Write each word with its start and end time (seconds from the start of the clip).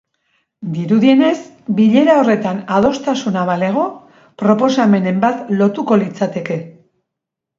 Dirudienez, 0.75 1.35
bilera 1.79 2.15
horretan 2.21 2.61
adostasuna 2.77 3.43
balego, 3.51 3.83
proposamenen 4.43 5.19
bat 5.27 5.51
lotuko 5.61 5.99
litzateke. 6.05 6.59